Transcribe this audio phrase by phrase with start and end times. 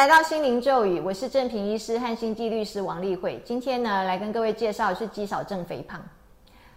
[0.00, 3.38] 来到心灵咒语，我是正平医师和心悸律师王丽慧。
[3.44, 6.00] 今天呢，来跟各位介绍的是肌少症肥胖。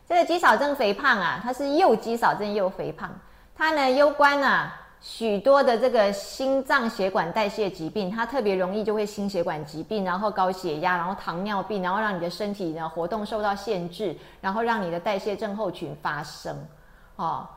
[0.05, 3.09] 这个肌少症肥胖啊，它是又肌少症又肥胖，
[3.55, 16.53] 它呢攸关啊许多的这个心脏血管代谢疾病，它特别容易就会心血管疾病，然后高血压，然后糖尿病，然后让你的身体呢活动受到限制，然后让你的代谢症候群发生，
[17.15, 17.47] 哦。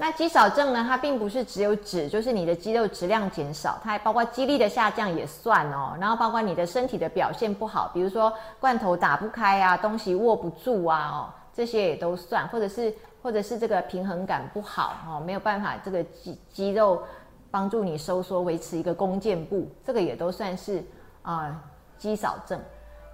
[0.00, 0.82] 那肌少症呢？
[0.88, 5.94] 它并不是只有指，就是你的肌肉质量减少，它还包括肌力的下降也算哦。
[6.00, 11.18] 然后包括你的身体的表现不好，比如说罐头打不开啊，东西握不住啊，哦，
[11.52, 12.90] 这些也都算，或者是
[13.22, 17.02] 或者是这个平衡感不好哦，没有办法这个肌肌肉
[17.50, 20.82] 帮助你收缩，维持一个弓箭步，这个也都算是
[21.20, 21.54] 啊
[21.98, 22.58] 肌少症。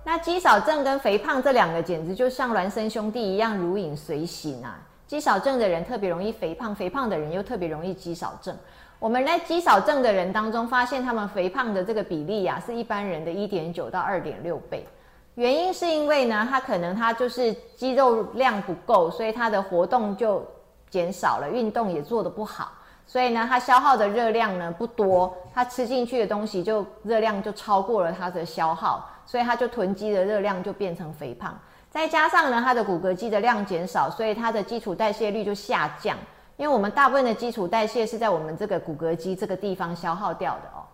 [0.04, 4.78] 那肌少症跟肥胖这两个简直就像孪生兄弟一样，如影随形啊。
[5.06, 8.56] 肌少症的人特别容易肥胖，肥胖的人又特别容易肌少症。
[8.99, 14.87] 我们在肌少症的人当中发现，他们肥胖的这个比例呀，是一般人的一点九到二点六倍。
[15.35, 20.43] 原因是因为呢，他可能他就是肌肉量不够，所以他的活动就
[20.88, 22.73] 减少了，运动也做得不好，
[23.07, 31.57] 所以呢，他消耗的热量呢不多，他吃进去的东西就热量就超过了他的消耗，所以他就囤积的热量就变成肥胖。
[31.96, 36.14] 再加上呢，它的骨骼肌的量减少，所以它的基础代谢率就下降。
[36.58, 40.84] 因为我们大部分的基础代谢是在我们这个骨骼肌这个地方消耗掉的哦。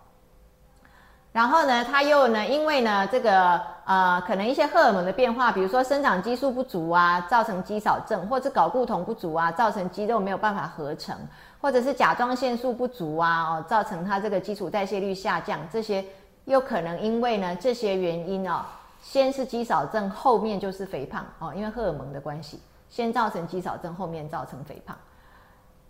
[1.33, 11.17] 然后呢，它又呢，因为呢，这个呃，可能一些荷尔蒙的变化，比如说生长激素不足啊，造成肌少症；或者睾固酮不足啊，造成肌肉没有办法合成；
[11.61, 15.59] 或者是甲状腺素不足啊，哦，造成它这个基础代谢率下降。
[15.69, 16.01] 这些
[16.45, 18.61] 又可能因为呢这些原因哦。
[19.03, 24.97] 先是肌少症，后面就是肥胖哦，因为荷尔蒙的关系，先造成肌少症，后面造成肥胖。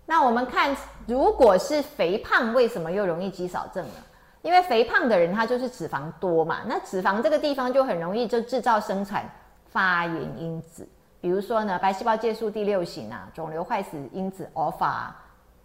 [0.06, 0.76] 那我们看，
[1.06, 3.94] 如果是肥胖，为什么又容易肌少症呢？
[4.42, 9.30] 因为肥胖的人他就是脂肪多嘛，那脂肪这个地方就很容易就制造生产
[9.68, 10.86] 发炎因子，
[11.22, 15.12] 比如说呢，白细胞介素第六型啊，肿瘤坏死因子 alpha，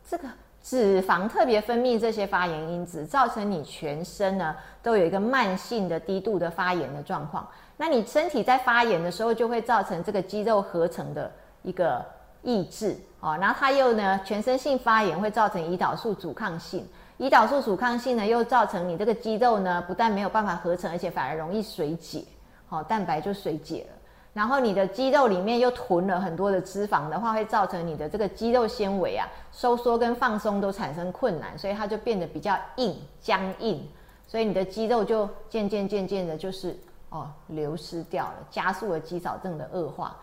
[0.07, 0.29] 这个。
[0.63, 7.49] 脂肪特别分泌这些发炎因子，造成你全身呢都有一个慢性的低度的发炎的状况。
[7.77, 11.31] 那你身体在发炎的时候，就会造成这个肌肉合成的
[11.63, 12.05] 一个
[12.43, 13.39] 抑制哦。
[13.41, 16.87] 然后它又呢，全身性发炎会造成胰岛素阻抗性，
[17.19, 22.25] 胰岛素阻抗性呢又造成你这个肌肉呢不但没有办法合成，而且反而容易水解，
[22.67, 23.97] 好，蛋白就水解了。
[24.39, 33.85] 然后你的肌肉里面又囤了很多的脂肪的话，会造成你的这个肌肉纤维啊收缩跟放松都产生困难，所以它就变得比较硬僵硬，
[34.29, 36.79] 所以你的肌肉就渐渐渐渐的，就是
[37.09, 40.17] 哦流失掉了，加速了肌少症的恶化。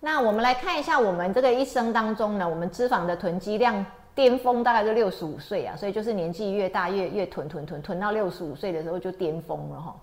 [0.00, 9.96] 那我们来看一下我们这个一生当中呢，我们脂肪的囤积量巅峰大概就六十五岁啊，所以就是年纪越大越越囤囤囤囤到六十五岁的时候就巅峰了哈，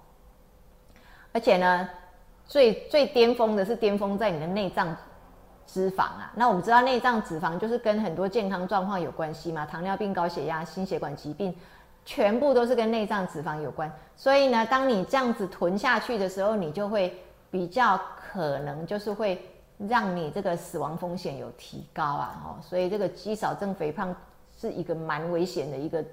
[1.34, 1.88] 而且呢。
[2.50, 4.94] 最最巅峰的是巅峰在你的内脏
[5.68, 11.56] 脂肪啊，那我们知道内脏脂肪就是跟很多健康状况有关系嘛，糖尿病、高血压、心血管疾病，
[12.04, 13.90] 全部都是跟内脏脂肪有关。
[14.18, 17.16] 所以呢，当你这样子囤下去的时候，你就会
[17.52, 19.40] 比较可能就是会
[19.78, 24.14] 让你这个死亡风险有提高啊，哦，所以这个肌少症肥胖
[24.58, 26.04] 是一个蛮危险的一个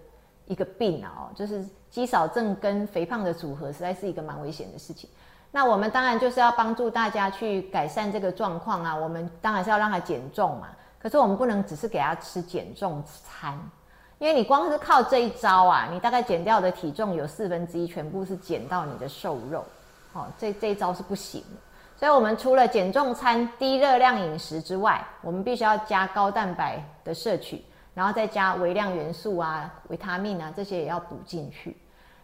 [0.44, 5.08] 一个病啊，哦，就是肌少症跟肥胖的组合，实在是一个蛮危险的事情。
[5.50, 10.68] 那我们当然就是要帮助大家去改善这个状况啊，我们当然是要让他减重嘛。
[10.98, 13.58] 可是我们不能只是给他吃减重餐，
[14.18, 19.64] 因为你光是靠这一招啊，你大概减掉的体重有四分之一全部是减到你的瘦肉，
[20.14, 21.60] 哦，这这一招是不行的。
[21.98, 27.64] 所以，我们除了减重餐、低热量饮食之外，我们必须要加高蛋白的摄取，
[27.94, 31.74] 然后再加微量元素啊、维他命啊这些也要补进去。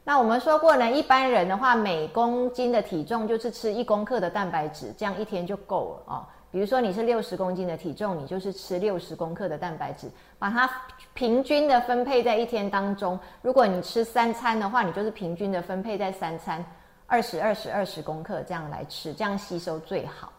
[0.04, 6.26] 那我们说过呢，一般人的话，每公斤的体重就是吃一公克的蛋白质，这样一天就够了哦。
[6.50, 10.68] 比如说你是六十公斤的体重，你就是吃六十公克的蛋白质，把它
[11.14, 13.18] 平均的分配在一天当中。
[13.40, 16.62] 如果你吃三餐的话，你就是平均的分配在三餐，
[17.06, 20.32] 二十二十二十公克这样来吃，这样吸收最好。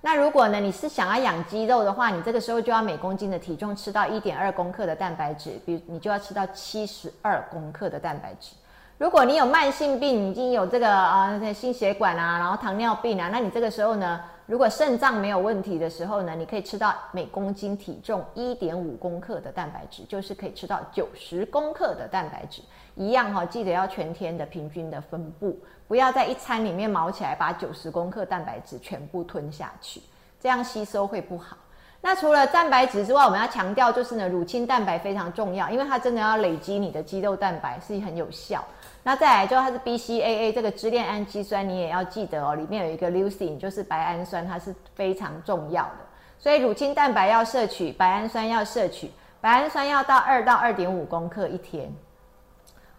[0.00, 8.54] 那如果呢，你是想要养肌肉的话，你这个时候就要每公斤的体重吃到一点二公克的蛋白质，比如你就要吃到七十二公克的蛋白质。
[9.00, 22.60] 如果你有慢性病，已经有这个啊心血管啊，然后糖尿病啊，那你这个时候呢，如果肾脏没有问题的时候呢，你可以吃到每公斤体重一点五公克的蛋白质，就是可以吃到九十公克的蛋白质，
[22.94, 25.58] 一样哈，记得要全天的平均的分布，
[25.88, 30.02] 不要在一餐里面毛起来把九十公克蛋白质全部吞下去，
[30.38, 31.56] 这样吸收会不好。
[32.02, 38.64] 那除了蛋白质之外，我们要强调就是呢，乳清蛋白非常重要，因为它真的要累积你的肌肉蛋白是很有效。
[39.02, 45.96] 那再来就它是 BCAA 这个支链氨基酸，你也要记得哦，里面有一个 leucine 就是白氨酸，它是非常重要的。
[46.38, 49.10] 所以乳清蛋白要摄取，白氨酸要摄取，
[49.42, 51.92] 白氨酸要到二到二点五公克一天。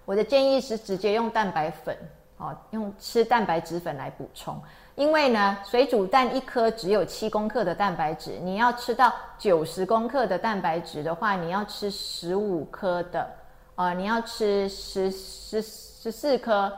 [0.05, 1.97] 我的建议是直接用蛋白粉
[2.41, 4.59] 哦，用吃蛋白质粉来补充。
[4.95, 13.29] 因为呢，水煮蛋一颗只有七公克的蛋白质，你要吃到九十公克的蛋白质的话，你要吃十五颗的，
[13.75, 16.71] 呃，你要吃十十十四颗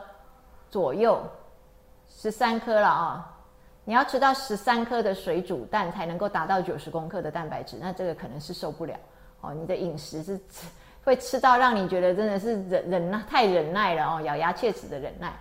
[0.70, 1.20] 左右，
[2.08, 3.34] 十三颗了啊，
[3.84, 8.94] 你要吃到十三颗的水煮蛋才能够达到九十公克的蛋白质，那这个可能是受不了
[9.40, 10.38] 哦，你的饮食是
[11.04, 15.34] 会吃到让你觉得真的是忍忍耐太忍耐了哦，咬牙切齿的忍耐。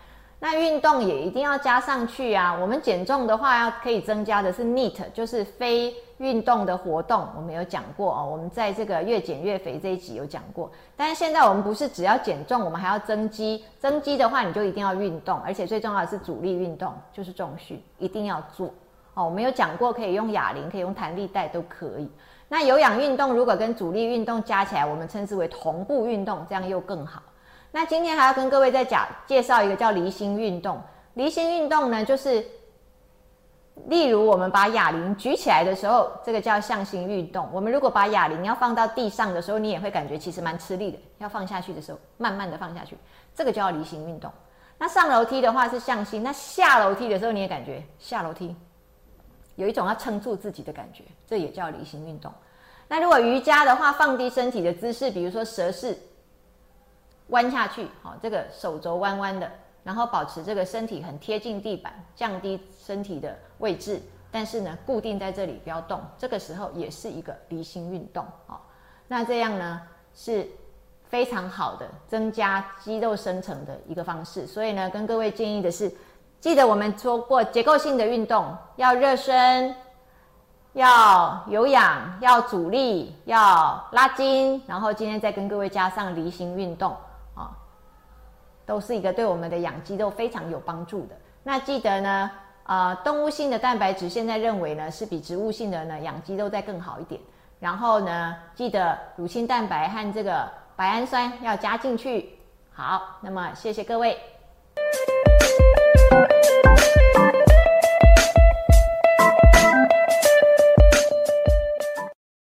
[0.44, 2.54] 那运动也一定要加上去啊！
[2.54, 7.26] 我们减重的话，要可以增加的是 NEAT，就是非运动的活动。
[7.38, 10.70] 我们有讲过哦，我们在这个越减越肥这一集有讲过。
[10.98, 13.64] 但是现在我们不是只要减重，我们还要增肌。
[13.80, 18.68] 增肌的话，你就一定要运动，而且最重要的是阻力运动，就是重训，一定要做
[19.14, 19.24] 哦。
[19.24, 22.12] 我们有讲过，可以用哑铃，可以用弹力带，都可以。
[22.50, 27.24] 那有氧运动如果跟阻力运动加起来，我们称之为同步运动，这样又更好。
[27.76, 30.80] 那今天还要跟各位再讲介绍一个叫离心运动。
[31.16, 32.46] 离心运动呢，就是
[33.88, 37.50] 例如我们把哑铃举起来的时候，这个叫向心运动。
[37.52, 41.00] 我们如果把哑铃要放到地上的时候，你也会感觉其实蛮吃力的。
[41.18, 42.96] 要放下去的时候，慢慢的放下去，
[43.34, 44.32] 这个叫离心运动。
[44.78, 48.56] 那上楼梯的话是向心，那下楼梯的时候你也感觉下楼梯
[49.56, 52.32] 有一种要撑住自己的感觉，这也叫离心运动。
[52.88, 55.98] 那如果瑜伽的话，放低身体的姿势，比如说蛇式。
[57.34, 59.52] 弯下去，好，这个手肘弯弯的，
[59.84, 64.00] 然后保持这个身体很贴近地板，降低身体的位置，
[64.32, 66.00] 但是呢，固定在这里不要动。
[66.16, 68.66] 这个时候也是一个离心运动，好，
[69.08, 69.82] 那这样呢
[70.14, 70.48] 是
[71.06, 74.46] 非常好的增加肌肉生成的一个方式。
[74.46, 75.92] 所以呢，跟各位建议的是，
[76.40, 79.76] 记得我们说过结构性的运动要热身，
[80.74, 86.96] 要有氧，要阻力，要拉筋，然后今天再跟各位加上离心运动。
[88.66, 91.16] 都是一个对我们的养肌肉非常有帮助的。
[91.44, 92.32] 那记得呢，
[92.66, 97.20] 呃，动物性的蛋白质现在认为呢是比植物性的呢养肌肉再更好一点。
[97.60, 102.38] 然后呢，记得乳清蛋白和这个白氨酸要加进去。
[102.72, 104.18] 好，那么谢谢各位。